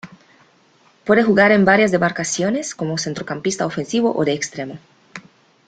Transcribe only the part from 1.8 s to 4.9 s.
demarcaciones, como centrocampista ofensivo o de extremo.